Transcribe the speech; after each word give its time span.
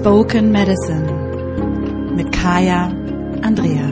Spoken 0.00 0.50
Medicine 0.50 1.12
mit 2.16 2.32
Kaya 2.32 2.86
Andrea. 3.42 3.86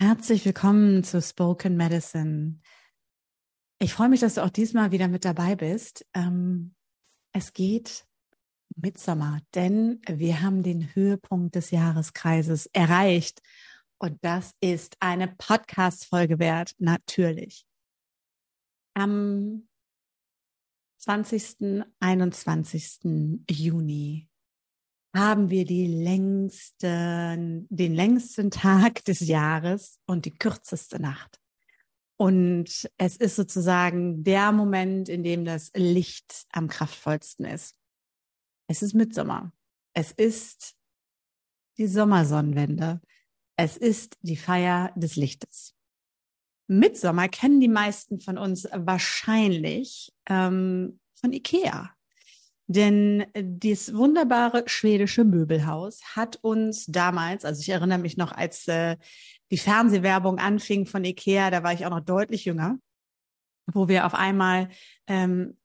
Herzlich 0.00 0.44
willkommen 0.44 1.04
zu 1.04 1.22
Spoken 1.22 1.76
Medicine. 1.76 2.58
Ich 3.78 3.94
freue 3.94 4.08
mich, 4.08 4.18
dass 4.18 4.34
du 4.34 4.44
auch 4.44 4.50
diesmal 4.50 4.90
wieder 4.90 5.06
mit 5.06 5.24
dabei 5.24 5.54
bist. 5.54 6.04
Ähm, 6.14 6.74
es 7.32 7.52
geht 7.52 8.07
Mitsommer, 8.76 9.40
denn 9.54 10.00
wir 10.06 10.42
haben 10.42 10.62
den 10.62 10.94
Höhepunkt 10.94 11.54
des 11.54 11.70
Jahreskreises 11.70 12.66
erreicht. 12.72 13.40
Und 13.98 14.18
das 14.24 14.52
ist 14.60 14.96
eine 15.00 15.28
Podcast-Folge 15.28 16.38
wert, 16.38 16.74
natürlich. 16.78 17.64
Am 18.94 19.68
20. 20.98 21.84
21. 22.00 23.44
Juni 23.50 24.28
haben 25.14 25.50
wir 25.50 25.64
die 25.64 25.86
längsten, 25.86 27.66
den 27.70 27.94
längsten 27.94 28.50
Tag 28.50 29.04
des 29.04 29.20
Jahres 29.20 29.98
und 30.06 30.24
die 30.24 30.36
kürzeste 30.36 31.00
Nacht. 31.00 31.40
Und 32.16 32.90
es 32.98 33.16
ist 33.16 33.36
sozusagen 33.36 34.24
der 34.24 34.50
Moment, 34.50 35.08
in 35.08 35.22
dem 35.22 35.44
das 35.44 35.70
Licht 35.74 36.46
am 36.52 36.66
kraftvollsten 36.66 37.46
ist. 37.46 37.77
Es 38.68 38.82
ist 38.82 38.94
Mitsommer. 38.94 39.52
Es 39.94 40.12
ist 40.12 40.76
die 41.78 41.86
Sommersonnenwende. 41.86 43.00
Es 43.56 43.76
ist 43.76 44.18
die 44.20 44.36
Feier 44.36 44.92
des 44.94 45.16
Lichtes. 45.16 45.74
Mitsommer 46.68 47.28
kennen 47.28 47.60
die 47.60 47.68
meisten 47.68 48.20
von 48.20 48.36
uns 48.36 48.68
wahrscheinlich 48.72 50.12
ähm, 50.26 51.00
von 51.14 51.32
Ikea. 51.32 51.90
Denn 52.66 53.24
dieses 53.34 53.94
wunderbare 53.94 54.64
schwedische 54.66 55.24
Möbelhaus 55.24 56.02
hat 56.14 56.38
uns 56.42 56.84
damals, 56.84 57.46
also 57.46 57.62
ich 57.62 57.70
erinnere 57.70 57.98
mich 57.98 58.18
noch, 58.18 58.30
als 58.32 58.68
äh, 58.68 58.98
die 59.50 59.56
Fernsehwerbung 59.56 60.38
anfing 60.38 60.84
von 60.84 61.02
Ikea, 61.02 61.50
da 61.50 61.62
war 61.62 61.72
ich 61.72 61.86
auch 61.86 61.90
noch 61.90 62.04
deutlich 62.04 62.44
jünger, 62.44 62.78
wo 63.72 63.88
wir 63.88 64.04
auf 64.04 64.14
einmal 64.14 64.68
ähm, 65.06 65.56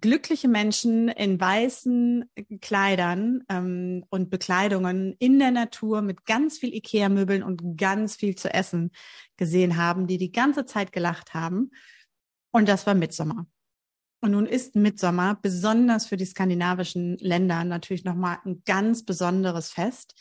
glückliche 0.00 0.48
Menschen 0.48 1.08
in 1.08 1.40
weißen 1.40 2.30
Kleidern 2.60 3.44
ähm, 3.48 4.04
und 4.10 4.30
Bekleidungen 4.30 5.14
in 5.18 5.38
der 5.38 5.50
Natur 5.50 6.02
mit 6.02 6.26
ganz 6.26 6.58
viel 6.58 6.74
Ikea-Möbeln 6.74 7.42
und 7.42 7.78
ganz 7.78 8.16
viel 8.16 8.34
zu 8.34 8.52
essen 8.52 8.90
gesehen 9.36 9.76
haben, 9.76 10.06
die 10.06 10.18
die 10.18 10.32
ganze 10.32 10.66
Zeit 10.66 10.92
gelacht 10.92 11.34
haben. 11.34 11.70
Und 12.52 12.68
das 12.68 12.86
war 12.86 12.94
Mitsommer. 12.94 13.46
Und 14.20 14.32
nun 14.32 14.46
ist 14.46 14.74
Mitsommer 14.76 15.38
besonders 15.40 16.06
für 16.06 16.16
die 16.16 16.24
skandinavischen 16.24 17.16
Länder 17.18 17.64
natürlich 17.64 18.04
nochmal 18.04 18.38
ein 18.44 18.62
ganz 18.64 19.04
besonderes 19.04 19.70
Fest, 19.70 20.14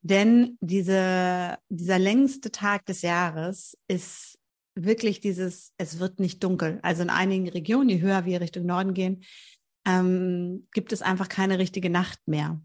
denn 0.00 0.56
diese, 0.60 1.58
dieser 1.68 1.98
längste 1.98 2.52
Tag 2.52 2.86
des 2.86 3.02
Jahres 3.02 3.76
ist 3.88 4.38
wirklich 4.84 5.20
dieses, 5.20 5.72
es 5.76 5.98
wird 5.98 6.20
nicht 6.20 6.42
dunkel. 6.42 6.78
Also 6.82 7.02
in 7.02 7.10
einigen 7.10 7.48
Regionen, 7.48 7.88
je 7.88 8.00
höher 8.00 8.24
wir 8.24 8.40
Richtung 8.40 8.66
Norden 8.66 8.94
gehen, 8.94 9.24
ähm, 9.86 10.68
gibt 10.72 10.92
es 10.92 11.02
einfach 11.02 11.28
keine 11.28 11.58
richtige 11.58 11.90
Nacht 11.90 12.20
mehr. 12.26 12.60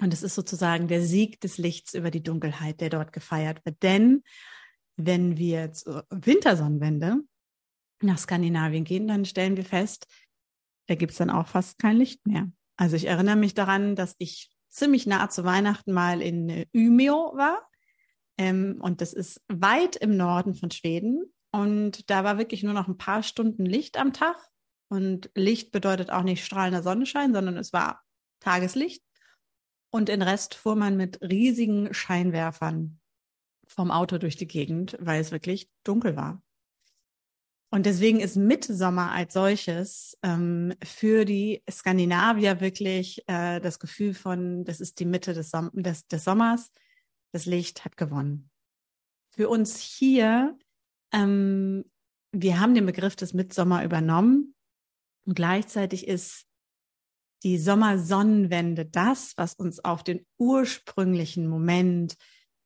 Und 0.00 0.12
es 0.12 0.22
ist 0.22 0.34
sozusagen 0.34 0.88
der 0.88 1.02
Sieg 1.02 1.40
des 1.40 1.58
Lichts 1.58 1.94
über 1.94 2.10
die 2.10 2.22
Dunkelheit, 2.22 2.80
der 2.80 2.90
dort 2.90 3.12
gefeiert 3.12 3.64
wird. 3.64 3.82
Denn 3.82 4.22
wenn 4.96 5.36
wir 5.36 5.72
zur 5.72 6.06
Wintersonnenwende 6.10 7.20
nach 8.02 8.18
Skandinavien 8.18 8.84
gehen, 8.84 9.08
dann 9.08 9.24
stellen 9.24 9.56
wir 9.56 9.64
fest, 9.64 10.06
da 10.86 10.94
gibt 10.94 11.12
es 11.12 11.18
dann 11.18 11.30
auch 11.30 11.48
fast 11.48 11.78
kein 11.78 11.96
Licht 11.96 12.26
mehr. 12.26 12.50
Also 12.76 12.96
ich 12.96 13.06
erinnere 13.06 13.36
mich 13.36 13.54
daran, 13.54 13.96
dass 13.96 14.14
ich 14.18 14.50
ziemlich 14.68 15.06
nah 15.06 15.28
zu 15.28 15.44
Weihnachten 15.44 15.92
mal 15.92 16.22
in 16.22 16.64
Umeå 16.72 17.36
war 17.36 17.67
ähm, 18.38 18.78
und 18.80 19.00
das 19.00 19.12
ist 19.12 19.42
weit 19.48 19.96
im 19.96 20.16
Norden 20.16 20.54
von 20.54 20.70
Schweden. 20.70 21.32
Und 21.50 22.08
da 22.08 22.24
war 22.24 22.38
wirklich 22.38 22.62
nur 22.62 22.72
noch 22.72 22.88
ein 22.88 22.96
paar 22.96 23.22
Stunden 23.22 23.66
Licht 23.66 23.98
am 23.98 24.12
Tag. 24.12 24.36
Und 24.88 25.30
Licht 25.34 25.72
bedeutet 25.72 26.10
auch 26.10 26.22
nicht 26.22 26.44
strahlender 26.44 26.82
Sonnenschein, 26.82 27.34
sondern 27.34 27.56
es 27.56 27.72
war 27.72 28.02
Tageslicht. 28.40 29.02
Und 29.90 30.08
den 30.08 30.22
Rest 30.22 30.54
fuhr 30.54 30.76
man 30.76 30.96
mit 30.96 31.20
riesigen 31.20 31.92
Scheinwerfern 31.92 33.00
vom 33.66 33.90
Auto 33.90 34.18
durch 34.18 34.36
die 34.36 34.46
Gegend, 34.46 34.96
weil 35.00 35.20
es 35.20 35.32
wirklich 35.32 35.68
dunkel 35.84 36.16
war. 36.16 36.42
Und 37.70 37.84
deswegen 37.84 38.20
ist 38.20 38.36
Mitsommer 38.36 39.10
als 39.12 39.34
solches 39.34 40.16
ähm, 40.22 40.74
für 40.82 41.26
die 41.26 41.62
Skandinavier 41.70 42.60
wirklich 42.60 43.22
äh, 43.26 43.60
das 43.60 43.78
Gefühl 43.78 44.14
von, 44.14 44.64
das 44.64 44.80
ist 44.80 45.00
die 45.00 45.04
Mitte 45.04 45.34
des, 45.34 45.50
Som 45.50 45.70
des, 45.74 46.06
des 46.06 46.24
Sommers 46.24 46.70
das 47.32 47.46
Licht 47.46 47.84
hat 47.84 47.96
gewonnen. 47.96 48.50
Für 49.30 49.48
uns 49.48 49.78
hier, 49.78 50.58
ähm, 51.12 51.84
wir 52.32 52.60
haben 52.60 52.74
den 52.74 52.86
Begriff 52.86 53.16
des 53.16 53.34
Mitsommer 53.34 53.84
übernommen 53.84 54.54
und 55.26 55.34
gleichzeitig 55.34 56.06
ist 56.06 56.46
die 57.42 57.58
Sommersonnenwende 57.58 58.84
das, 58.84 59.34
was 59.36 59.54
uns 59.54 59.84
auf 59.84 60.02
den 60.02 60.26
ursprünglichen 60.38 61.46
Moment 61.46 62.16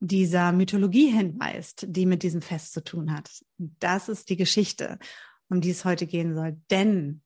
dieser 0.01 0.53
Mythologie 0.53 1.11
hinweist, 1.11 1.87
die 1.89 2.07
mit 2.07 2.23
diesem 2.23 2.43
Fest 2.43 2.73
zu 2.73 2.83
tun 2.83 3.13
hat. 3.13 3.31
das 3.59 4.09
ist 4.09 4.31
die 4.31 4.37
Geschichte, 4.37 4.99
um 5.49 5.61
die 5.61 5.71
es 5.71 5.85
heute 5.85 6.07
gehen 6.07 6.35
soll. 6.35 6.61
Denn 6.71 7.23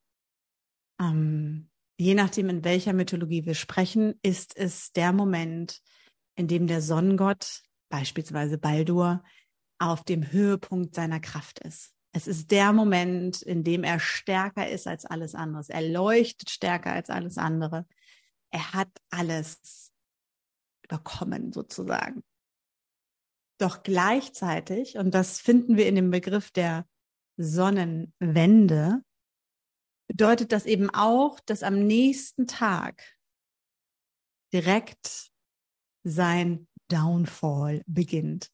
ähm, 1.01 1.69
je 1.97 2.13
nachdem, 2.13 2.49
in 2.49 2.63
welcher 2.63 2.93
Mythologie 2.93 3.45
wir 3.45 3.55
sprechen, 3.55 4.13
ist 4.21 4.55
es 4.55 4.91
der 4.91 5.11
Moment, 5.11 5.81
in 6.37 6.47
dem 6.47 6.67
der 6.67 6.81
Sonnengott, 6.81 7.63
beispielsweise 7.89 8.57
Baldur, 8.57 9.23
auf 9.79 10.03
dem 10.03 10.31
Höhepunkt 10.31 10.95
seiner 10.95 11.19
Kraft 11.19 11.59
ist. 11.59 11.93
Es 12.13 12.27
ist 12.27 12.51
der 12.51 12.73
Moment, 12.73 13.41
in 13.41 13.63
dem 13.63 13.83
er 13.83 13.99
stärker 13.99 14.69
ist 14.69 14.87
als 14.87 15.05
alles 15.05 15.35
andere. 15.35 15.63
Er 15.67 15.81
leuchtet 15.81 16.49
stärker 16.49 16.93
als 16.93 17.09
alles 17.09 17.37
andere. 17.37 17.85
Er 18.49 18.73
hat 18.73 18.89
alles 19.09 19.91
überkommen 20.83 21.51
sozusagen. 21.51 22.23
Doch 23.59 23.83
gleichzeitig, 23.83 24.97
und 24.97 25.13
das 25.13 25.39
finden 25.39 25.77
wir 25.77 25.87
in 25.87 25.95
dem 25.95 26.11
Begriff 26.11 26.51
der 26.51 26.87
Sonnenwende, 27.37 29.01
bedeutet 30.07 30.51
das 30.51 30.65
eben 30.65 30.89
auch, 30.91 31.39
dass 31.41 31.63
am 31.63 31.85
nächsten 31.85 32.47
Tag 32.47 33.03
direkt 34.53 35.31
sein 36.07 36.67
Downfall 36.87 37.83
beginnt, 37.85 38.49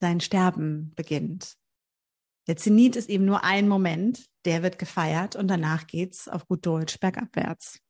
sein 0.00 0.20
Sterben 0.20 0.92
beginnt. 0.94 1.56
Der 2.46 2.56
Zenit 2.56 2.96
ist 2.96 3.10
eben 3.10 3.24
nur 3.24 3.44
ein 3.44 3.68
Moment, 3.68 4.26
der 4.44 4.62
wird 4.62 4.78
gefeiert 4.78 5.36
und 5.36 5.48
danach 5.48 5.86
geht's 5.86 6.28
auf 6.28 6.46
gut 6.46 6.64
Deutsch 6.64 6.98
bergabwärts. 7.00 7.80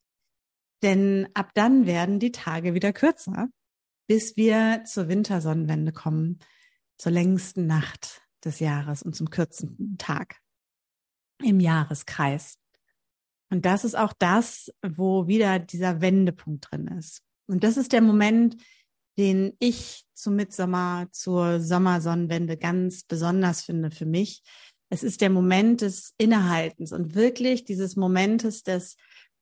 Denn 0.81 1.29
ab 1.33 1.51
dann 1.53 1.85
werden 1.85 2.19
die 2.19 2.31
Tage 2.31 2.73
wieder 2.73 2.91
kürzer, 2.91 3.47
bis 4.07 4.35
wir 4.37 4.83
zur 4.85 5.07
Wintersonnenwende 5.07 5.91
kommen, 5.91 6.39
zur 6.97 7.11
längsten 7.11 7.67
Nacht 7.67 8.21
des 8.43 8.59
Jahres 8.59 9.03
und 9.03 9.15
zum 9.15 9.29
kürzesten 9.29 9.97
Tag 9.97 10.37
im 11.43 11.59
Jahreskreis. 11.59 12.57
Und 13.49 13.65
das 13.65 13.83
ist 13.83 13.95
auch 13.95 14.13
das, 14.17 14.71
wo 14.85 15.27
wieder 15.27 15.59
dieser 15.59 16.01
Wendepunkt 16.01 16.69
drin 16.69 16.87
ist. 16.87 17.21
Und 17.47 17.63
das 17.63 17.77
ist 17.77 17.93
der 17.93 18.01
Moment, 18.01 18.57
den 19.19 19.51
ich 19.59 20.05
zum 20.13 20.37
Mitsommer, 20.37 21.07
zur 21.11 21.59
Sommersonnenwende 21.59 22.55
ganz 22.55 23.03
besonders 23.03 23.61
finde 23.61 23.91
für 23.91 24.05
mich. 24.05 24.41
Es 24.89 25.03
ist 25.03 25.19
der 25.19 25.29
Moment 25.29 25.81
des 25.81 26.13
Innehaltens 26.17 26.93
und 26.93 27.15
wirklich 27.15 27.65
dieses 27.65 27.97
Momentes 27.97 28.63
des, 28.63 28.95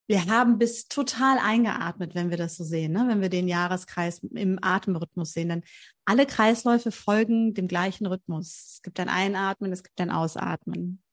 wir 0.08 0.26
haben 0.26 0.58
bis 0.58 0.88
total 0.88 1.38
eingeatmet, 1.38 2.16
wenn 2.16 2.32
wir 2.32 2.38
das 2.38 2.56
so 2.56 2.64
sehen, 2.64 2.92
ne? 2.94 3.06
wenn 3.08 3.22
wir 3.22 3.30
den 3.30 3.48
Jahreskreis 3.48 4.24
im 4.34 4.58
Atemrhythmus 4.60 5.34
sehen. 5.34 5.50
Denn 5.50 5.64
alle 6.06 6.26
Kreisläufe 6.26 6.92
folgen 6.92 7.54
dem 7.54 7.68
gleichen 7.68 8.08
Rhythmus. 8.08 8.74
Es 8.74 8.82
gibt 8.82 9.00
ein 9.00 9.10
Einatmen, 9.10 9.72
es 9.72 9.84
gibt 9.84 10.02
ein 10.02 10.10
Ausatmen. 10.10 11.04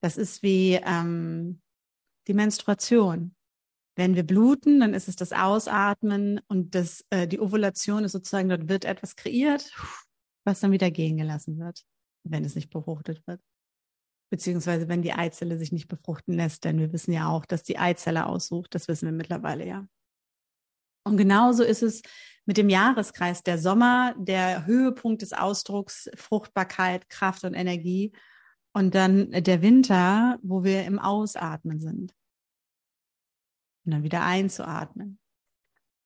Das 0.00 0.16
ist 0.16 0.44
wie 0.44 0.80
ähm, 0.84 1.60
die 2.28 2.34
Menstruation. 2.34 3.34
Wenn 3.94 4.14
wir 4.14 4.22
bluten, 4.22 4.80
dann 4.80 4.94
ist 4.94 5.08
es 5.08 5.16
das 5.16 5.32
Ausatmen 5.32 6.40
und 6.48 6.74
das, 6.74 7.04
äh, 7.10 7.28
die 7.28 7.40
Ovulation 7.40 8.04
ist 8.04 8.12
sozusagen, 8.12 8.48
dort 8.48 8.68
wird 8.68 8.84
etwas 8.84 9.16
kreiert, 9.16 9.70
was 10.44 10.60
dann 10.60 10.72
wieder 10.72 10.90
gehen 10.90 11.16
gelassen 11.16 11.58
wird, 11.58 11.82
wenn 12.24 12.44
es 12.44 12.54
nicht 12.54 12.70
befruchtet 12.70 13.26
wird. 13.26 13.40
Beziehungsweise 14.30 14.88
wenn 14.88 15.02
die 15.02 15.12
Eizelle 15.12 15.58
sich 15.58 15.72
nicht 15.72 15.88
befruchten 15.88 16.34
lässt, 16.34 16.64
denn 16.64 16.78
wir 16.78 16.92
wissen 16.92 17.12
ja 17.12 17.28
auch, 17.28 17.44
dass 17.44 17.62
die 17.64 17.78
Eizelle 17.78 18.26
aussucht, 18.26 18.74
das 18.74 18.88
wissen 18.88 19.06
wir 19.06 19.12
mittlerweile 19.12 19.66
ja. 19.66 19.86
Und 21.04 21.16
genauso 21.16 21.62
ist 21.62 21.82
es 21.82 22.02
mit 22.46 22.56
dem 22.56 22.68
Jahreskreis. 22.68 23.42
Der 23.42 23.58
Sommer, 23.58 24.14
der 24.16 24.66
Höhepunkt 24.66 25.22
des 25.22 25.32
Ausdrucks 25.32 26.10
Fruchtbarkeit, 26.14 27.08
Kraft 27.08 27.44
und 27.44 27.54
Energie. 27.54 28.12
Und 28.72 28.94
dann 28.94 29.30
der 29.30 29.62
Winter, 29.62 30.38
wo 30.42 30.64
wir 30.64 30.84
im 30.84 30.98
Ausatmen 30.98 31.78
sind. 31.78 32.14
Und 33.84 33.92
dann 33.92 34.02
wieder 34.02 34.22
einzuatmen. 34.24 35.18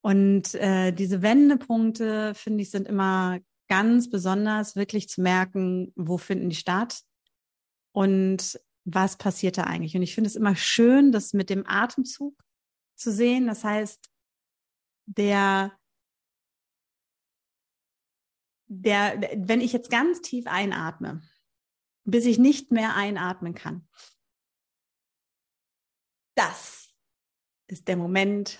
Und 0.03 0.55
äh, 0.55 0.93
diese 0.93 1.21
Wendepunkte, 1.21 2.35
finde 2.35 2.63
ich, 2.63 2.71
sind 2.71 2.87
immer 2.87 3.41
ganz 3.69 4.09
besonders, 4.09 4.77
wirklich 4.77 5.09
zu 5.09 5.21
merken, 5.21 5.93
wo 5.97 6.19
finden 6.19 6.49
die 6.49 6.57
statt 6.57 7.03
und 7.93 8.61
was 8.85 9.17
passiert 9.17 9.59
da 9.59 9.65
eigentlich. 9.65 9.97
Und 9.97 10.03
ich 10.03 10.15
finde 10.15 10.29
es 10.29 10.37
immer 10.37 10.55
schön, 10.55 11.11
das 11.11 11.33
mit 11.33 11.51
dem 11.51 11.67
Atemzug 11.67 12.41
zu 12.95 13.11
sehen. 13.11 13.49
Das 13.49 13.65
heißt, 13.65 14.09
der, 15.07 15.77
der, 18.69 19.21
wenn 19.37 19.61
ich 19.61 19.73
jetzt 19.73 19.91
ganz 19.91 20.21
tief 20.21 20.47
einatme, 20.47 21.23
bis 22.05 22.27
ich 22.27 22.39
nicht 22.39 22.71
mehr 22.71 22.95
einatmen 22.95 23.55
kann, 23.55 23.89
das 26.37 26.86
ist 27.69 27.89
der 27.89 27.97
Moment 27.97 28.59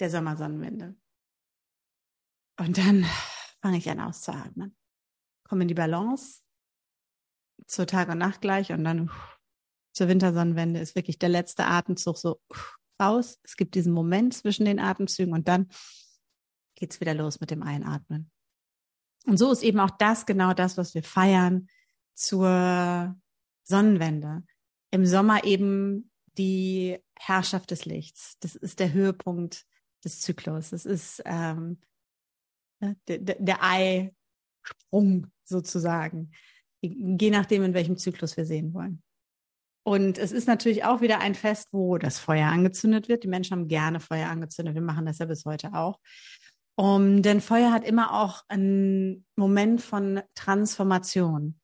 der 0.00 0.10
Sommersonnenwende. 0.10 0.96
Und 2.58 2.78
dann 2.78 3.06
fange 3.62 3.78
ich 3.78 3.88
an 3.88 4.00
auszuatmen. 4.00 4.76
Komme 5.44 5.62
in 5.62 5.68
die 5.68 5.74
Balance 5.74 6.42
zur 7.66 7.86
Tag- 7.86 8.08
und 8.08 8.18
Nachtgleich 8.18 8.72
und 8.72 8.84
dann 8.84 9.10
zur 9.92 10.08
Wintersonnenwende 10.08 10.80
ist 10.80 10.94
wirklich 10.94 11.18
der 11.18 11.28
letzte 11.28 11.66
Atemzug 11.66 12.16
so 12.16 12.40
raus. 13.00 13.38
Es 13.42 13.56
gibt 13.56 13.74
diesen 13.74 13.92
Moment 13.92 14.34
zwischen 14.34 14.64
den 14.64 14.78
Atemzügen 14.78 15.34
und 15.34 15.48
dann 15.48 15.68
geht's 16.74 17.00
wieder 17.00 17.14
los 17.14 17.40
mit 17.40 17.50
dem 17.50 17.62
Einatmen. 17.62 18.30
Und 19.26 19.36
so 19.36 19.52
ist 19.52 19.62
eben 19.62 19.80
auch 19.80 19.90
das 19.90 20.26
genau 20.26 20.54
das, 20.54 20.76
was 20.76 20.94
wir 20.94 21.02
feiern 21.02 21.68
zur 22.14 23.16
Sonnenwende. 23.64 24.44
Im 24.90 25.04
Sommer 25.06 25.44
eben 25.44 26.10
die 26.38 26.98
Herrschaft 27.20 27.70
des 27.70 27.84
Lichts. 27.84 28.38
Das 28.40 28.56
ist 28.56 28.80
der 28.80 28.92
Höhepunkt 28.92 29.66
des 30.04 30.20
Zyklus. 30.20 30.70
Das 30.70 30.86
ist 30.86 31.22
ähm, 31.26 31.78
ne, 32.80 32.96
der, 33.08 33.18
der 33.18 33.62
Eisprung 33.62 35.26
sozusagen, 35.44 36.32
je 36.80 37.30
nachdem, 37.30 37.62
in 37.62 37.74
welchem 37.74 37.98
Zyklus 37.98 38.38
wir 38.38 38.46
sehen 38.46 38.72
wollen. 38.72 39.02
Und 39.82 40.16
es 40.16 40.32
ist 40.32 40.48
natürlich 40.48 40.84
auch 40.84 41.02
wieder 41.02 41.20
ein 41.20 41.34
Fest, 41.34 41.68
wo 41.72 41.98
das 41.98 42.18
Feuer 42.18 42.48
angezündet 42.48 43.08
wird. 43.08 43.22
Die 43.22 43.28
Menschen 43.28 43.52
haben 43.52 43.68
gerne 43.68 44.00
Feuer 44.00 44.28
angezündet. 44.28 44.74
Wir 44.74 44.82
machen 44.82 45.04
das 45.04 45.18
ja 45.18 45.26
bis 45.26 45.44
heute 45.44 45.74
auch. 45.74 45.98
Um, 46.76 47.20
denn 47.20 47.42
Feuer 47.42 47.72
hat 47.72 47.84
immer 47.84 48.14
auch 48.14 48.42
einen 48.48 49.26
Moment 49.36 49.82
von 49.82 50.22
Transformation. 50.34 51.59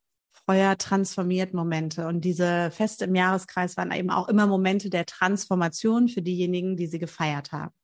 Feuer 0.47 0.79
transformiert 0.79 1.55
Momente. 1.55 2.07
Und 2.07 2.21
diese 2.21 2.71
Feste 2.71 3.07
im 3.07 3.15
Jahreskreis 3.15 3.77
waren 3.77 3.91
eben 3.91 4.11
auch 4.11 4.29
immer 4.29 4.47
Momente 4.47 4.91
der 4.91 5.05
Transformation 5.05 6.09
für 6.09 6.23
diejenigen, 6.23 6.77
die 6.77 6.87
sie 6.87 7.01
gefeiert 7.01 7.53
haben. 7.53 7.75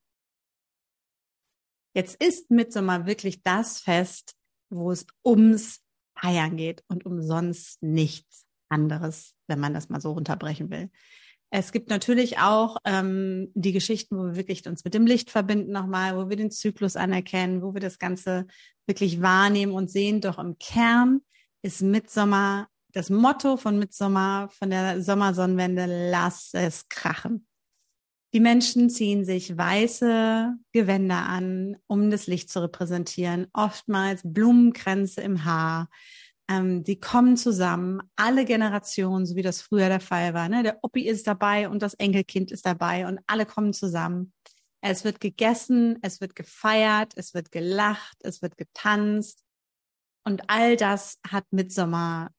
Jetzt 1.93 2.23
ist 2.23 2.49
Mitsommer 2.49 3.05
wirklich 3.05 3.43
das 3.43 3.79
Fest, 3.79 4.35
wo 4.69 4.91
es 4.91 5.05
ums 5.25 5.81
Feiern 6.17 6.57
geht 6.57 6.83
und 6.87 7.05
um 7.05 7.21
sonst 7.21 7.83
nichts 7.83 8.45
anderes, 8.69 9.35
wenn 9.47 9.59
man 9.59 9.73
das 9.73 9.89
mal 9.89 10.01
so 10.01 10.13
runterbrechen 10.13 10.71
will. 10.71 10.89
Es 11.51 11.71
gibt 11.71 11.89
natürlich 11.89 12.39
auch 12.39 12.77
ähm, 12.83 13.51
die 13.53 13.73
Geschichten, 13.73 14.17
wo 14.17 14.23
wir 14.23 14.35
wirklich 14.35 14.67
uns 14.67 14.83
mit 14.83 14.95
dem 14.95 15.05
Licht 15.05 15.29
verbinden 15.29 15.71
nochmal, 15.71 16.17
wo 16.17 16.29
wir 16.29 16.35
den 16.35 16.49
Zyklus 16.49 16.95
anerkennen, 16.95 17.61
wo 17.61 17.75
wir 17.75 17.81
das 17.81 17.99
Ganze 17.99 18.47
wirklich 18.87 19.21
wahrnehmen 19.21 19.73
und 19.73 19.91
sehen. 19.91 20.19
Doch 20.19 20.39
im 20.39 20.57
Kern 20.57 21.21
ist 21.63 21.81
Mitsommer, 21.81 22.67
das 22.91 23.09
Motto 23.09 23.57
von 23.57 23.79
Mitsommer, 23.79 24.49
von 24.51 24.69
der 24.69 25.01
Sommersonnenwende, 25.01 26.11
lass 26.11 26.51
es 26.53 26.87
krachen. 26.89 27.47
Die 28.33 28.39
Menschen 28.39 28.89
ziehen 28.89 29.25
sich 29.25 29.57
weiße 29.57 30.55
Gewänder 30.71 31.27
an, 31.27 31.77
um 31.87 32.09
das 32.11 32.27
Licht 32.27 32.49
zu 32.49 32.61
repräsentieren, 32.61 33.47
oftmals 33.53 34.21
Blumenkränze 34.23 35.21
im 35.21 35.45
Haar. 35.45 35.89
Ähm, 36.49 36.83
die 36.83 36.99
kommen 36.99 37.37
zusammen, 37.37 38.01
alle 38.15 38.43
Generationen, 38.43 39.25
so 39.25 39.35
wie 39.35 39.43
das 39.43 39.61
früher 39.61 39.87
der 39.87 39.99
Fall 39.99 40.33
war. 40.33 40.49
Ne? 40.49 40.63
Der 40.63 40.79
Oppi 40.81 41.07
ist 41.07 41.27
dabei 41.27 41.69
und 41.69 41.81
das 41.81 41.93
Enkelkind 41.93 42.51
ist 42.51 42.65
dabei 42.65 43.07
und 43.07 43.19
alle 43.27 43.45
kommen 43.45 43.71
zusammen. 43.71 44.33
Es 44.81 45.05
wird 45.05 45.21
gegessen, 45.21 45.99
es 46.01 46.19
wird 46.19 46.35
gefeiert, 46.35 47.13
es 47.15 47.33
wird 47.33 47.51
gelacht, 47.51 48.17
es 48.23 48.41
wird 48.41 48.57
getanzt. 48.57 49.42
Und 50.23 50.49
all 50.49 50.77
das 50.77 51.19
hat 51.27 51.45
Mitsommer, 51.51 52.29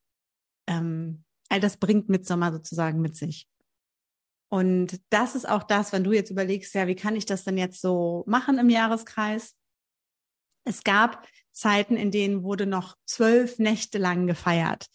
ähm, 0.67 1.25
all 1.49 1.61
das 1.61 1.77
bringt 1.77 2.09
Mitsommer 2.09 2.53
sozusagen 2.53 3.01
mit 3.01 3.17
sich. 3.17 3.49
Und 4.49 5.01
das 5.11 5.35
ist 5.35 5.49
auch 5.49 5.65
das, 5.65 5.93
wenn 5.93 6.05
du 6.05 6.13
jetzt 6.13 6.31
überlegst, 6.31 6.75
ja, 6.75 6.87
wie 6.87 6.95
kann 6.95 7.17
ich 7.17 7.27
das 7.27 7.45
denn 7.45 7.59
jetzt 7.59 7.81
so 7.81 8.25
machen 8.27 8.59
im 8.59 8.71
Jahreskreis? 8.71 9.57
Es 10.65 10.85
gab 10.85 11.27
Zeiten, 11.53 11.97
in 11.97 12.11
denen 12.11 12.43
wurde 12.43 12.67
noch 12.67 12.97
zwölf 13.05 13.59
Nächte 13.59 13.99
lang 13.99 14.27
gefeiert, 14.27 14.87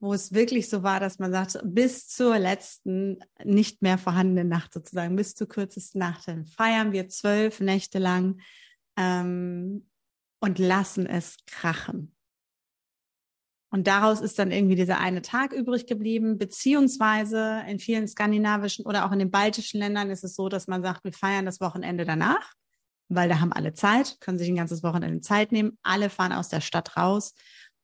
wo 0.00 0.12
es 0.12 0.32
wirklich 0.32 0.68
so 0.68 0.82
war, 0.82 1.00
dass 1.00 1.18
man 1.18 1.32
sagt, 1.32 1.58
bis 1.64 2.08
zur 2.08 2.38
letzten 2.38 3.20
nicht 3.42 3.82
mehr 3.82 3.98
vorhandenen 3.98 4.48
Nacht 4.48 4.74
sozusagen, 4.74 5.16
bis 5.16 5.34
zur 5.34 5.48
kürzesten 5.48 5.98
Nacht, 5.98 6.28
dann 6.28 6.44
feiern 6.44 6.92
wir 6.92 7.08
zwölf 7.08 7.60
Nächte 7.60 7.98
lang 7.98 8.40
ähm, 8.96 9.88
und 10.40 10.58
lassen 10.58 11.06
es 11.06 11.36
krachen. 11.46 12.15
Und 13.70 13.86
daraus 13.88 14.20
ist 14.20 14.38
dann 14.38 14.52
irgendwie 14.52 14.76
dieser 14.76 14.98
eine 14.98 15.22
Tag 15.22 15.52
übrig 15.52 15.86
geblieben, 15.86 16.38
beziehungsweise 16.38 17.62
in 17.66 17.78
vielen 17.78 18.06
skandinavischen 18.06 18.86
oder 18.86 19.04
auch 19.06 19.12
in 19.12 19.18
den 19.18 19.30
baltischen 19.30 19.80
Ländern 19.80 20.10
ist 20.10 20.24
es 20.24 20.36
so, 20.36 20.48
dass 20.48 20.68
man 20.68 20.82
sagt, 20.82 21.04
wir 21.04 21.12
feiern 21.12 21.46
das 21.46 21.60
Wochenende 21.60 22.04
danach, 22.04 22.52
weil 23.08 23.28
da 23.28 23.40
haben 23.40 23.52
alle 23.52 23.74
Zeit, 23.74 24.18
können 24.20 24.38
sich 24.38 24.48
ein 24.48 24.56
ganzes 24.56 24.82
Wochenende 24.82 25.20
Zeit 25.20 25.52
nehmen. 25.52 25.78
Alle 25.82 26.10
fahren 26.10 26.32
aus 26.32 26.48
der 26.48 26.60
Stadt 26.60 26.96
raus 26.96 27.34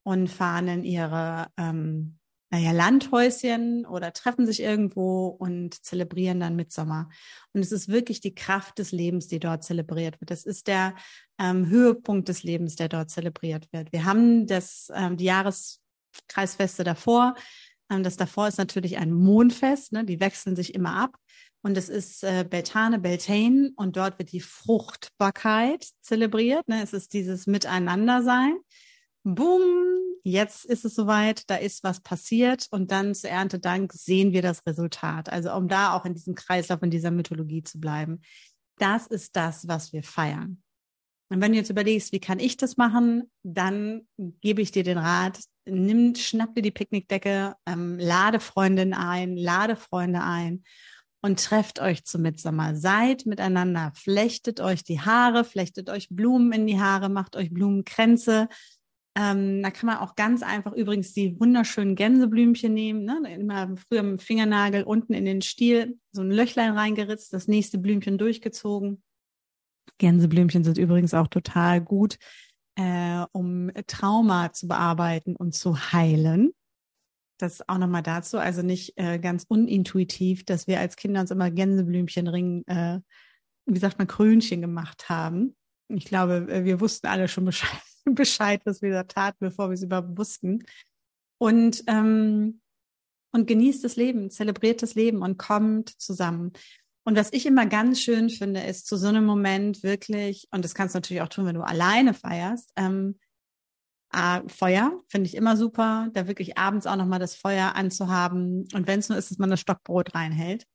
und 0.03 0.29
fahren 0.29 0.67
in 0.67 0.83
ihre 0.83 1.47
ähm, 1.57 2.17
naja, 2.53 2.71
Landhäuschen 2.71 3.83
oder 3.83 4.13
treffen 4.13 4.45
sich 4.45 4.59
irgendwo 4.59 5.25
und 5.25 5.73
zelebrieren 5.83 6.39
dann 6.39 6.55
Mitsommer. 6.55 7.09
Und 7.51 7.61
es 7.61 7.71
ist 7.71 7.87
wirklich 7.87 8.21
die 8.21 8.35
Kraft 8.35 8.77
des 8.77 8.91
Lebens, 8.91 9.27
die 9.27 9.39
dort 9.39 9.63
zelebriert 9.63 10.21
wird. 10.21 10.29
Das 10.29 10.45
ist 10.45 10.67
der 10.67 10.93
ähm, 11.39 11.67
Höhepunkt 11.67 12.29
des 12.29 12.43
Lebens, 12.43 12.75
der 12.75 12.89
dort 12.89 13.09
zelebriert 13.09 13.73
wird. 13.73 13.91
Wir 13.91 14.05
haben 14.05 14.45
das, 14.45 14.91
ähm, 14.93 15.17
die 15.17 15.23
Jahreskreisfeste 15.23 16.83
davor. 16.83 17.33
Ähm, 17.89 18.03
das 18.03 18.17
davor 18.17 18.47
ist 18.47 18.59
natürlich 18.59 18.99
ein 18.99 19.11
Mondfest, 19.11 19.91
ne? 19.91 20.05
die 20.05 20.19
wechseln 20.19 20.55
sich 20.55 20.75
immer 20.75 20.93
ab. 20.95 21.17
Und 21.63 21.75
es 21.75 21.89
ist 21.89 22.23
äh, 22.23 22.45
Beltane, 22.47 22.99
Beltane 22.99 23.71
und 23.77 23.97
dort 23.97 24.19
wird 24.19 24.31
die 24.31 24.41
Fruchtbarkeit 24.41 25.87
zelebriert. 26.01 26.67
Ne? 26.67 26.83
Es 26.83 26.93
ist 26.93 27.13
dieses 27.13 27.47
Miteinandersein. 27.47 28.57
Boom, 29.23 29.61
jetzt 30.23 30.65
ist 30.65 30.85
es 30.85 30.95
soweit, 30.95 31.49
da 31.49 31.55
ist 31.55 31.83
was 31.83 32.01
passiert 32.01 32.67
und 32.71 32.91
dann 32.91 33.15
zu 33.15 33.29
Erntedank 33.29 33.93
sehen 33.93 34.33
wir 34.33 34.41
das 34.41 34.65
Resultat. 34.65 35.29
Also 35.29 35.53
um 35.53 35.67
da 35.67 35.93
auch 35.93 36.05
in 36.05 36.13
diesem 36.13 36.35
Kreislauf, 36.35 36.81
in 36.83 36.91
dieser 36.91 37.11
Mythologie 37.11 37.63
zu 37.63 37.79
bleiben. 37.79 38.21
Das 38.77 39.07
ist 39.07 39.35
das, 39.35 39.67
was 39.67 39.93
wir 39.93 40.03
feiern. 40.03 40.61
Und 41.29 41.41
wenn 41.41 41.51
du 41.51 41.57
jetzt 41.57 41.69
überlegst, 41.69 42.11
wie 42.11 42.19
kann 42.19 42.39
ich 42.39 42.57
das 42.57 42.77
machen, 42.77 43.31
dann 43.43 44.07
gebe 44.17 44.61
ich 44.61 44.71
dir 44.71 44.83
den 44.83 44.97
Rat, 44.97 45.39
nimm, 45.65 46.15
schnapp 46.15 46.53
dir 46.53 46.61
die 46.61 46.71
Picknickdecke, 46.71 47.55
ähm, 47.65 47.97
lade 47.97 48.39
Freundinnen 48.39 48.93
ein, 48.93 49.35
lade 49.35 49.75
Freunde 49.75 50.21
ein 50.21 50.63
und 51.21 51.43
trefft 51.43 51.79
euch 51.79 52.03
zum 52.03 52.21
Mitsommer. 52.21 52.75
Seid 52.75 53.25
miteinander, 53.25 53.93
flechtet 53.95 54.59
euch 54.59 54.83
die 54.83 54.99
Haare, 54.99 55.43
flechtet 55.45 55.89
euch 55.89 56.07
Blumen 56.09 56.51
in 56.51 56.67
die 56.67 56.79
Haare, 56.79 57.09
macht 57.09 57.35
euch 57.35 57.51
Blumenkränze, 57.51 58.49
ähm, 59.15 59.61
da 59.61 59.69
kann 59.69 59.87
man 59.87 59.97
auch 59.97 60.15
ganz 60.15 60.41
einfach 60.41 60.73
übrigens 60.73 61.13
die 61.13 61.39
wunderschönen 61.39 61.95
Gänseblümchen 61.95 62.73
nehmen. 62.73 63.03
Ne? 63.03 63.21
Immer 63.35 63.75
früher 63.77 64.01
mit 64.01 64.19
dem 64.19 64.19
Fingernagel 64.19 64.83
unten 64.83 65.13
in 65.13 65.25
den 65.25 65.43
Stiel 65.43 65.99
so 66.11 66.21
ein 66.21 66.31
Löchlein 66.31 66.75
reingeritzt, 66.75 67.31
das 67.31 67.47
nächste 67.47 67.77
Blümchen 67.77 68.17
durchgezogen. 68.17 69.03
Gänseblümchen 69.99 70.63
sind 70.63 70.79
übrigens 70.79 71.13
auch 71.13 71.27
total 71.27 71.79
gut, 71.79 72.17
äh, 72.75 73.23
um 73.31 73.71
Trauma 73.85 74.51
zu 74.51 74.67
bearbeiten 74.67 75.35
und 75.35 75.53
zu 75.53 75.77
heilen. 75.93 76.51
Das 77.37 77.67
auch 77.69 77.77
nochmal 77.77 78.03
dazu, 78.03 78.39
also 78.39 78.63
nicht 78.63 78.93
äh, 78.97 79.19
ganz 79.19 79.45
unintuitiv, 79.47 80.43
dass 80.43 80.65
wir 80.65 80.79
als 80.79 80.95
Kinder 80.95 81.21
uns 81.21 81.29
immer 81.29 81.51
Gänseblümchenring, 81.51 82.63
äh, 82.65 82.99
wie 83.67 83.79
sagt 83.79 83.99
man, 83.99 84.07
Krönchen 84.07 84.61
gemacht 84.61 85.09
haben. 85.09 85.55
Ich 85.89 86.05
glaube, 86.05 86.47
äh, 86.49 86.65
wir 86.65 86.81
wussten 86.81 87.05
alle 87.05 87.27
schon 87.27 87.45
Bescheid 87.45 87.79
Bescheid, 88.15 88.61
was 88.65 88.81
wir 88.81 88.91
da 88.91 89.03
taten, 89.03 89.37
bevor 89.39 89.69
wir 89.69 89.73
es 89.73 89.83
überhaupt 89.83 90.17
wussten. 90.17 90.63
Und, 91.39 91.83
ähm, 91.87 92.61
und 93.31 93.47
genießt 93.47 93.83
das 93.83 93.95
Leben, 93.95 94.29
zelebriert 94.29 94.81
das 94.81 94.95
Leben 94.95 95.21
und 95.21 95.37
kommt 95.37 95.89
zusammen. 96.01 96.53
Und 97.05 97.17
was 97.17 97.33
ich 97.33 97.45
immer 97.45 97.65
ganz 97.65 97.99
schön 97.99 98.29
finde, 98.29 98.61
ist 98.61 98.87
zu 98.87 98.95
so 98.95 99.07
einem 99.07 99.25
Moment 99.25 99.83
wirklich, 99.83 100.47
und 100.51 100.63
das 100.63 100.73
kannst 100.73 100.95
du 100.95 100.97
natürlich 100.97 101.21
auch 101.21 101.27
tun, 101.27 101.45
wenn 101.45 101.55
du 101.55 101.61
alleine 101.61 102.13
feierst, 102.13 102.71
ähm, 102.77 103.19
äh, 104.13 104.47
Feuer 104.47 105.01
finde 105.09 105.27
ich 105.27 105.35
immer 105.35 105.57
super, 105.57 106.09
da 106.13 106.27
wirklich 106.27 106.57
abends 106.57 106.87
auch 106.87 106.95
nochmal 106.95 107.19
das 107.19 107.35
Feuer 107.35 107.75
anzuhaben. 107.75 108.67
Und 108.73 108.87
wenn 108.87 108.99
es 108.99 109.09
nur 109.09 109.17
ist, 109.17 109.31
dass 109.31 109.39
man 109.39 109.49
das 109.49 109.59
Stockbrot 109.59 110.15
reinhält. 110.15 110.65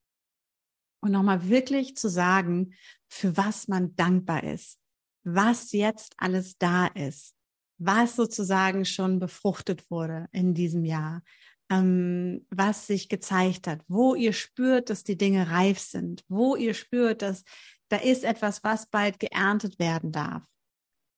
Und 1.00 1.12
nochmal 1.12 1.48
wirklich 1.48 1.96
zu 1.96 2.08
sagen, 2.08 2.74
für 3.08 3.36
was 3.36 3.68
man 3.68 3.94
dankbar 3.94 4.42
ist, 4.42 4.78
was 5.24 5.72
jetzt 5.72 6.14
alles 6.18 6.56
da 6.58 6.86
ist, 6.86 7.34
was 7.78 8.16
sozusagen 8.16 8.84
schon 8.84 9.18
befruchtet 9.18 9.90
wurde 9.90 10.26
in 10.32 10.54
diesem 10.54 10.84
Jahr, 10.84 11.22
ähm, 11.70 12.46
was 12.50 12.86
sich 12.86 13.08
gezeigt 13.08 13.66
hat, 13.66 13.80
wo 13.88 14.14
ihr 14.14 14.32
spürt, 14.32 14.90
dass 14.90 15.04
die 15.04 15.18
Dinge 15.18 15.50
reif 15.50 15.78
sind, 15.78 16.24
wo 16.28 16.56
ihr 16.56 16.74
spürt, 16.74 17.22
dass 17.22 17.44
da 17.88 17.96
ist 17.96 18.24
etwas, 18.24 18.64
was 18.64 18.86
bald 18.86 19.18
geerntet 19.18 19.78
werden 19.78 20.12
darf. 20.12 20.42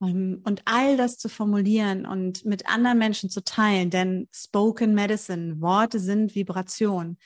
Ähm, 0.02 0.40
und 0.44 0.62
all 0.64 0.96
das 0.96 1.18
zu 1.18 1.28
formulieren 1.28 2.06
und 2.06 2.44
mit 2.44 2.66
anderen 2.66 2.98
Menschen 2.98 3.30
zu 3.30 3.42
teilen, 3.44 3.90
denn 3.90 4.28
Spoken 4.34 4.94
Medicine, 4.94 5.60
Worte 5.60 5.98
sind 5.98 6.34
Vibration. 6.34 7.18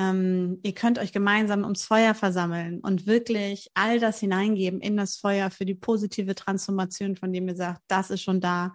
Ähm, 0.00 0.60
ihr 0.62 0.72
könnt 0.72 0.98
euch 0.98 1.12
gemeinsam 1.12 1.62
ums 1.62 1.84
Feuer 1.84 2.14
versammeln 2.14 2.80
und 2.80 3.06
wirklich 3.06 3.70
all 3.74 4.00
das 4.00 4.18
hineingeben 4.18 4.80
in 4.80 4.96
das 4.96 5.18
Feuer 5.18 5.50
für 5.50 5.66
die 5.66 5.74
positive 5.74 6.34
Transformation, 6.34 7.16
von 7.16 7.34
dem 7.34 7.48
ihr 7.48 7.56
sagt, 7.56 7.82
das 7.86 8.08
ist 8.08 8.22
schon 8.22 8.40
da. 8.40 8.74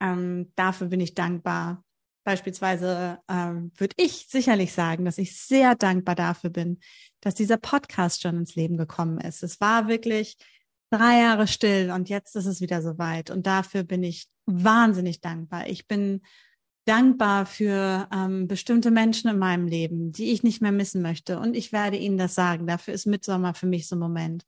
Ähm, 0.00 0.50
dafür 0.56 0.86
bin 0.86 1.00
ich 1.00 1.14
dankbar. 1.14 1.84
Beispielsweise 2.24 3.18
ähm, 3.28 3.70
würde 3.76 3.94
ich 3.98 4.28
sicherlich 4.30 4.72
sagen, 4.72 5.04
dass 5.04 5.18
ich 5.18 5.38
sehr 5.38 5.74
dankbar 5.74 6.14
dafür 6.14 6.48
bin, 6.48 6.78
dass 7.20 7.34
dieser 7.34 7.58
Podcast 7.58 8.22
schon 8.22 8.38
ins 8.38 8.54
Leben 8.54 8.78
gekommen 8.78 9.18
ist. 9.20 9.42
Es 9.42 9.60
war 9.60 9.88
wirklich 9.88 10.38
drei 10.90 11.18
Jahre 11.20 11.48
still 11.48 11.90
und 11.90 12.08
jetzt 12.08 12.34
ist 12.34 12.46
es 12.46 12.62
wieder 12.62 12.80
soweit. 12.80 13.30
Und 13.30 13.46
dafür 13.46 13.82
bin 13.82 14.02
ich 14.02 14.26
wahnsinnig 14.46 15.20
dankbar. 15.20 15.66
Ich 15.66 15.86
bin 15.86 16.22
dankbar 16.84 17.46
für 17.46 18.08
ähm, 18.12 18.48
bestimmte 18.48 18.90
Menschen 18.90 19.30
in 19.30 19.38
meinem 19.38 19.66
Leben, 19.66 20.12
die 20.12 20.32
ich 20.32 20.42
nicht 20.42 20.60
mehr 20.60 20.72
missen 20.72 21.02
möchte. 21.02 21.38
Und 21.38 21.56
ich 21.56 21.72
werde 21.72 21.96
Ihnen 21.96 22.18
das 22.18 22.34
sagen. 22.34 22.66
Dafür 22.66 22.94
ist 22.94 23.06
Mitsommer 23.06 23.54
für 23.54 23.66
mich 23.66 23.86
so 23.86 23.96
ein 23.96 24.00
Moment. 24.00 24.44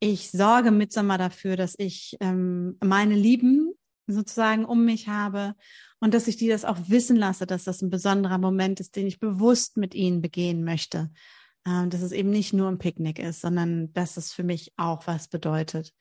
Ich 0.00 0.30
sorge 0.30 0.70
Mitsommer 0.70 1.18
dafür, 1.18 1.56
dass 1.56 1.74
ich 1.78 2.16
ähm, 2.20 2.76
meine 2.82 3.14
Lieben 3.14 3.72
sozusagen 4.06 4.64
um 4.64 4.84
mich 4.84 5.08
habe 5.08 5.54
und 5.98 6.14
dass 6.14 6.28
ich 6.28 6.36
die 6.36 6.48
das 6.48 6.64
auch 6.64 6.78
wissen 6.88 7.16
lasse, 7.16 7.46
dass 7.46 7.64
das 7.64 7.80
ein 7.80 7.90
besonderer 7.90 8.38
Moment 8.38 8.80
ist, 8.80 8.96
den 8.96 9.06
ich 9.06 9.18
bewusst 9.18 9.76
mit 9.76 9.94
ihnen 9.94 10.20
begehen 10.20 10.62
möchte. 10.64 11.10
Ähm, 11.66 11.88
dass 11.88 12.02
es 12.02 12.12
eben 12.12 12.30
nicht 12.30 12.52
nur 12.52 12.68
ein 12.68 12.78
Picknick 12.78 13.18
ist, 13.18 13.40
sondern 13.40 13.92
dass 13.94 14.16
es 14.16 14.32
für 14.32 14.44
mich 14.44 14.72
auch 14.76 15.06
was 15.06 15.28
bedeutet. 15.28 15.94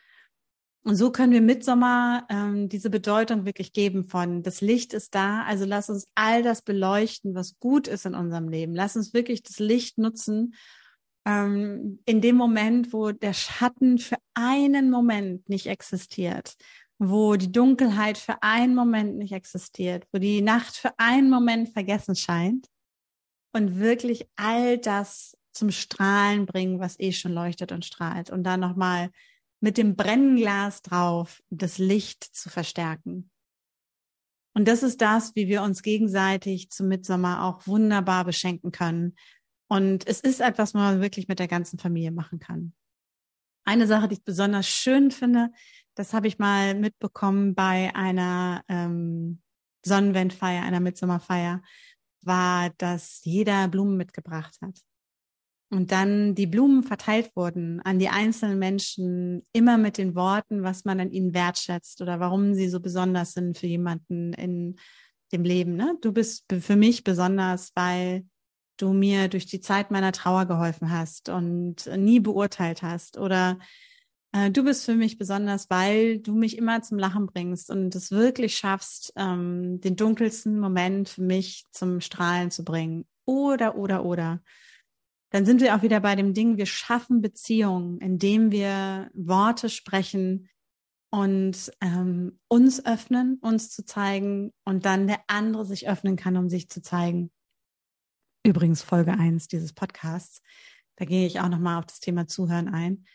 Und 0.85 0.97
so 0.97 1.11
können 1.11 1.31
wir 1.31 1.41
Mitsommer 1.41 2.25
ähm, 2.29 2.67
diese 2.67 2.89
Bedeutung 2.89 3.45
wirklich 3.45 3.71
geben 3.71 4.03
von, 4.03 4.43
das 4.43 4.59
Licht 4.59 4.93
ist 4.93 5.15
da, 5.15 5.43
also 5.43 5.63
lass 5.63 5.89
uns 5.89 6.09
all 6.13 6.43
das 6.43 6.61
beleuchten, 6.61 7.35
was 7.35 7.57
gut 7.59 7.87
ist 7.87 8.05
in 8.05 8.15
unserem 8.15 8.49
Leben. 8.49 8.75
Lass 8.75 8.97
uns 8.97 9.13
wirklich 9.13 9.43
das 9.43 9.59
Licht 9.59 9.97
nutzen, 9.97 10.55
ähm, 11.25 11.99
in 12.05 12.19
dem 12.19 12.35
Moment, 12.35 12.91
wo 12.91 13.11
der 13.11 13.33
Schatten 13.33 13.97
für 13.97 14.17
einen 14.33 14.89
Moment 14.89 15.47
nicht 15.47 15.67
existiert, 15.67 16.55
wo 16.99 17.37
die 17.37 17.51
Dunkelheit 17.51 18.17
für 18.17 18.43
einen 18.43 18.75
Moment 18.75 19.17
nicht 19.17 19.31
existiert, 19.31 20.05
wo 20.11 20.19
die 20.19 20.41
Nacht 20.41 20.75
für 20.75 20.91
einen 20.97 21.29
Moment 21.29 21.69
vergessen 21.69 22.15
scheint 22.15 22.67
und 23.53 23.79
wirklich 23.79 24.27
all 24.35 24.77
das 24.77 25.37
zum 25.53 25.71
Strahlen 25.71 26.45
bringen, 26.45 26.79
was 26.79 26.99
eh 26.99 27.13
schon 27.13 27.31
leuchtet 27.31 27.71
und 27.71 27.85
strahlt 27.85 28.29
und 28.29 28.43
dann 28.43 28.59
nochmal 28.59 29.09
mit 29.63 29.77
dem 29.77 29.95
Brennglas 29.95 30.81
drauf 30.81 31.41
das 31.49 31.77
Licht 31.77 32.21
zu 32.21 32.49
verstärken. 32.49 33.31
Und 34.53 34.67
das 34.67 34.83
ist 34.83 34.99
das, 34.99 35.37
wie 35.37 35.47
wir 35.47 35.63
uns 35.63 35.83
gegenseitig 35.83 36.69
zum 36.69 36.89
Mitsommer 36.89 37.45
auch 37.45 37.65
wunderbar 37.65 38.25
beschenken 38.25 38.73
können. 38.73 39.15
Und 39.69 40.05
es 40.05 40.19
ist 40.19 40.41
etwas, 40.41 40.73
was 40.73 40.81
man 40.81 41.01
wirklich 41.01 41.29
mit 41.29 41.39
der 41.39 41.47
ganzen 41.47 41.79
Familie 41.79 42.11
machen 42.11 42.39
kann. 42.39 42.73
Eine 43.63 43.87
Sache, 43.87 44.09
die 44.09 44.15
ich 44.15 44.25
besonders 44.25 44.67
schön 44.67 45.11
finde, 45.11 45.49
das 45.95 46.13
habe 46.13 46.27
ich 46.27 46.39
mal 46.39 46.75
mitbekommen 46.75 47.55
bei 47.55 47.95
einer 47.95 48.65
ähm, 48.67 49.41
Sonnenwendfeier, 49.85 50.61
einer 50.63 50.81
Mitsommerfeier, 50.81 51.61
war, 52.21 52.69
dass 52.71 53.23
jeder 53.23 53.69
Blumen 53.69 53.95
mitgebracht 53.95 54.57
hat. 54.61 54.77
Und 55.73 55.91
dann 55.91 56.35
die 56.35 56.45
Blumen 56.45 56.83
verteilt 56.83 57.31
wurden 57.35 57.81
an 57.81 57.97
die 57.97 58.09
einzelnen 58.09 58.59
Menschen, 58.59 59.41
immer 59.53 59.79
mit 59.79 59.97
den 59.97 60.13
Worten, 60.13 60.61
was 60.61 60.85
man 60.85 60.99
an 60.99 61.09
ihnen 61.09 61.33
wertschätzt 61.33 61.99
oder 61.99 62.19
warum 62.19 62.53
sie 62.53 62.69
so 62.69 62.79
besonders 62.79 63.33
sind 63.33 63.57
für 63.57 63.65
jemanden 63.65 64.33
in 64.33 64.75
dem 65.31 65.43
Leben. 65.43 65.75
Ne? 65.75 65.97
Du 66.01 66.11
bist 66.11 66.45
für 66.59 66.75
mich 66.75 67.03
besonders, 67.03 67.71
weil 67.73 68.23
du 68.77 68.93
mir 68.93 69.29
durch 69.29 69.47
die 69.47 69.61
Zeit 69.61 69.89
meiner 69.89 70.11
Trauer 70.11 70.45
geholfen 70.45 70.91
hast 70.91 71.29
und 71.29 71.87
nie 71.97 72.19
beurteilt 72.19 72.83
hast 72.83 73.17
oder 73.17 73.57
äh, 74.31 74.51
du 74.51 74.63
bist 74.63 74.85
für 74.85 74.93
mich 74.93 75.17
besonders, 75.17 75.71
weil 75.71 76.19
du 76.19 76.35
mich 76.35 76.55
immer 76.55 76.83
zum 76.83 76.99
Lachen 76.99 77.25
bringst 77.25 77.71
und 77.71 77.95
es 77.95 78.11
wirklich 78.11 78.55
schaffst, 78.55 79.11
ähm, 79.15 79.81
den 79.81 79.95
dunkelsten 79.95 80.59
Moment 80.59 81.09
für 81.09 81.23
mich 81.23 81.65
zum 81.71 81.99
Strahlen 81.99 82.51
zu 82.51 82.63
bringen. 82.63 83.07
Oder, 83.25 83.75
oder, 83.75 84.05
oder. 84.05 84.39
Dann 85.33 85.47
sind 85.47 85.61
wir 85.61 85.75
auch 85.75 85.81
wieder 85.81 85.99
bei 85.99 86.15
dem 86.15 86.35
Ding, 86.35 86.57
wir 86.57 86.67
schaffen 86.67 87.19
Beziehungen, 87.19 87.97
indem 87.97 88.51
wir 88.51 89.09
Worte 89.15 89.67
sprechen 89.67 90.47
und 91.09 91.71
ähm, 91.81 92.39
uns 92.47 92.85
öffnen, 92.85 93.39
uns 93.41 93.71
zu 93.71 93.83
zeigen 93.83 94.53
und 94.63 94.85
dann 94.85 95.07
der 95.07 95.21
andere 95.25 95.65
sich 95.65 95.89
öffnen 95.89 96.17
kann, 96.17 96.37
um 96.37 96.49
sich 96.49 96.69
zu 96.69 96.83
zeigen. 96.83 97.31
Übrigens 98.45 98.83
Folge 98.83 99.13
eins 99.13 99.47
dieses 99.47 99.73
Podcasts. 99.73 100.43
Da 100.97 101.05
gehe 101.05 101.25
ich 101.25 101.39
auch 101.39 101.49
nochmal 101.49 101.79
auf 101.79 101.87
das 101.87 101.99
Thema 101.99 102.27
Zuhören 102.27 102.67
ein. 102.67 103.05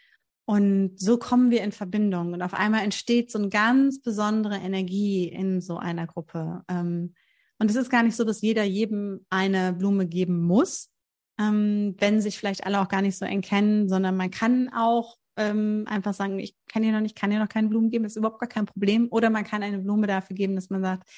Und 0.45 0.99
so 0.99 1.19
kommen 1.19 1.53
wir 1.53 1.63
in 1.63 1.71
Verbindung 1.71 2.33
und 2.33 2.43
auf 2.43 2.55
einmal 2.55 2.83
entsteht 2.83 3.31
so 3.31 3.39
eine 3.39 3.49
ganz 3.49 4.03
besondere 4.03 4.57
Energie 4.57 5.29
in 5.29 5.61
so 5.61 5.77
einer 5.77 6.09
Gruppe. 6.09 6.65
Ähm, 6.67 7.15
und 7.61 7.71
es 7.71 7.77
ist 7.77 7.91
gar 7.91 8.03
nicht 8.03 8.17
so, 8.17 8.25
dass 8.25 8.41
jeder 8.41 8.65
jedem 8.65 9.25
eine 9.31 9.73
Blume 9.73 10.09
geben 10.09 10.43
muss, 10.43 10.91
ähm, 11.39 11.95
wenn 11.99 12.21
sich 12.21 12.39
vielleicht 12.39 12.65
alle 12.65 12.81
auch 12.81 12.89
gar 12.89 13.03
nicht 13.03 13.17
so 13.17 13.25
eng 13.25 13.41
kennen, 13.41 13.89
sondern 13.89 14.17
man 14.17 14.31
kann 14.31 14.71
auch 14.73 15.17
ähm, 15.37 15.85
einfach 15.87 16.15
sagen, 16.15 16.39
ich 16.39 16.57
kann 16.67 16.83
dir 16.83 16.93
noch 16.93 17.01
nicht, 17.01 17.17
kann 17.17 17.31
dir 17.31 17.39
noch 17.39 17.49
keine 17.49 17.69
Blumen 17.69 17.91
geben, 17.91 18.05
ist 18.05 18.17
überhaupt 18.17 18.41
gar 18.41 18.49
kein 18.49 18.67
Problem. 18.67 19.07
Oder 19.11 19.31
man 19.31 19.45
kann 19.45 19.63
eine 19.63 19.79
Blume 19.79 20.07
dafür 20.07 20.35
geben, 20.35 20.57
dass 20.57 20.69
man 20.69 20.83
sagt, 20.83 21.09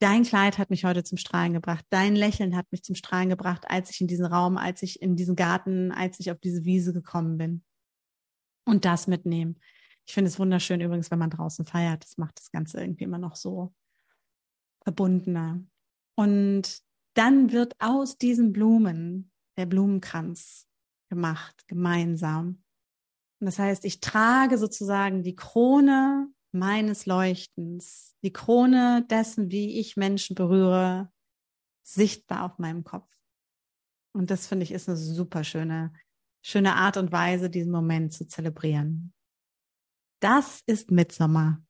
dein 0.00 0.24
Kleid 0.24 0.58
hat 0.58 0.70
mich 0.70 0.84
heute 0.84 1.04
zum 1.04 1.18
Strahlen 1.18 1.52
gebracht, 1.52 1.84
dein 1.90 2.16
Lächeln 2.16 2.56
hat 2.56 2.66
mich 2.70 2.82
zum 2.82 2.96
Strahlen 2.96 3.28
gebracht, 3.28 3.64
als 3.68 3.90
ich 3.90 4.00
in 4.00 4.08
diesen 4.08 4.26
Raum, 4.26 4.56
als 4.56 4.82
ich 4.82 5.00
in 5.00 5.16
diesen 5.16 5.36
Garten, 5.36 5.92
als 5.92 6.18
ich 6.20 6.30
auf 6.30 6.38
diese 6.40 6.64
Wiese 6.64 6.92
gekommen 6.92 7.38
bin 7.38 7.62
und 8.64 8.84
das 8.84 9.06
mitnehmen. 9.06 9.60
Ich 10.04 10.14
finde 10.14 10.30
es 10.30 10.38
wunderschön 10.38 10.80
übrigens, 10.80 11.10
wenn 11.10 11.18
man 11.18 11.30
draußen 11.30 11.64
feiert. 11.64 12.02
Das 12.02 12.16
macht 12.16 12.38
das 12.38 12.50
Ganze 12.50 12.80
irgendwie 12.80 13.04
immer 13.04 13.18
noch 13.18 13.36
so 13.36 13.74
verbundener. 14.82 15.60
Und 16.16 16.82
dann 17.18 17.52
wird 17.52 17.74
aus 17.80 18.16
diesen 18.18 18.52
Blumen 18.52 19.30
der 19.56 19.66
Blumenkranz 19.66 20.66
gemacht, 21.10 21.66
gemeinsam. 21.66 22.62
Und 23.40 23.46
das 23.46 23.58
heißt, 23.58 23.84
ich 23.84 24.00
trage 24.00 24.58
sozusagen 24.58 25.22
die 25.22 25.36
Krone 25.36 26.28
meines 26.52 27.06
Leuchtens, 27.06 28.16
die 28.22 28.32
Krone 28.32 29.06
dessen, 29.10 29.50
wie 29.50 29.78
ich 29.78 29.96
Menschen 29.96 30.34
berühre, 30.34 31.12
sichtbar 31.82 32.44
auf 32.44 32.58
meinem 32.58 32.84
Kopf. 32.84 33.10
Und 34.14 34.30
das 34.30 34.46
finde 34.46 34.64
ich 34.64 34.72
ist 34.72 34.88
eine 34.88 34.96
super 34.96 35.44
schöne 35.44 35.92
schöne 36.42 36.76
Art 36.76 36.96
und 36.96 37.12
Weise, 37.12 37.50
diesen 37.50 37.72
Moment 37.72 38.12
zu 38.12 38.26
zelebrieren. 38.26 39.12
Das 40.20 40.62
ist 40.66 40.90
Mitsommer, 40.90 41.62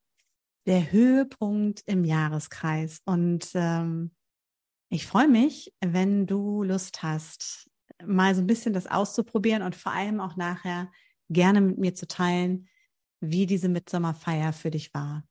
der 0.66 0.92
Höhepunkt 0.92 1.82
im 1.86 2.04
Jahreskreis. 2.04 3.00
Und 3.04 3.50
ähm, 3.54 4.14
ich 4.90 5.06
freue 5.06 5.28
mich, 5.28 5.72
wenn 5.80 6.26
du 6.26 6.62
Lust 6.62 7.02
hast, 7.02 7.70
mal 8.04 8.34
so 8.34 8.40
ein 8.40 8.46
bisschen 8.46 8.72
das 8.72 8.86
auszuprobieren 8.86 9.62
und 9.62 9.76
vor 9.76 9.92
allem 9.92 10.20
auch 10.20 10.36
nachher 10.36 10.90
gerne 11.28 11.60
mit 11.60 11.78
mir 11.78 11.94
zu 11.94 12.06
teilen, 12.06 12.68
wie 13.20 13.46
diese 13.46 13.68
Mitsommerfeier 13.68 14.52
für 14.52 14.70
dich 14.70 14.94
war. 14.94 15.24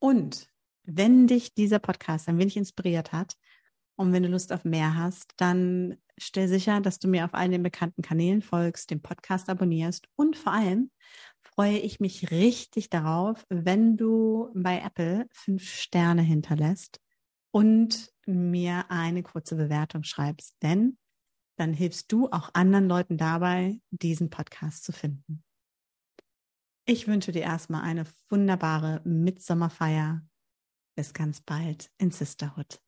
Und 0.00 0.48
wenn 0.82 1.26
dich 1.26 1.54
dieser 1.54 1.78
Podcast 1.78 2.28
ein 2.28 2.38
wenig 2.38 2.56
inspiriert 2.56 3.12
hat 3.12 3.36
und 3.96 4.12
wenn 4.12 4.22
du 4.22 4.28
Lust 4.28 4.52
auf 4.52 4.64
mehr 4.64 4.96
hast, 4.96 5.34
dann 5.36 5.96
stell 6.18 6.48
sicher, 6.48 6.80
dass 6.80 6.98
du 6.98 7.06
mir 7.06 7.24
auf 7.24 7.34
allen 7.34 7.52
den 7.52 7.62
bekannten 7.62 8.02
Kanälen 8.02 8.42
folgst, 8.42 8.90
den 8.90 9.02
Podcast 9.02 9.48
abonnierst 9.50 10.08
und 10.16 10.36
vor 10.36 10.52
allem 10.52 10.90
freue 11.42 11.78
ich 11.78 12.00
mich 12.00 12.30
richtig 12.30 12.88
darauf, 12.90 13.44
wenn 13.50 13.96
du 13.96 14.50
bei 14.54 14.80
Apple 14.80 15.28
fünf 15.32 15.68
Sterne 15.68 16.22
hinterlässt 16.22 17.00
und 17.52 18.12
mir 18.26 18.90
eine 18.90 19.22
kurze 19.22 19.56
Bewertung 19.56 20.04
schreibst, 20.04 20.56
denn 20.62 20.98
dann 21.56 21.74
hilfst 21.74 22.10
du 22.10 22.28
auch 22.30 22.50
anderen 22.54 22.88
Leuten 22.88 23.18
dabei, 23.18 23.80
diesen 23.90 24.30
Podcast 24.30 24.84
zu 24.84 24.92
finden. 24.92 25.44
Ich 26.86 27.06
wünsche 27.06 27.32
dir 27.32 27.42
erstmal 27.42 27.82
eine 27.82 28.04
wunderbare 28.30 29.02
Mitsommerfeier. 29.04 30.22
Bis 30.96 31.12
ganz 31.12 31.40
bald 31.40 31.90
in 31.98 32.10
Sisterhood. 32.10 32.80